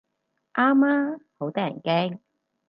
[0.55, 2.19] 啱啊，好得人驚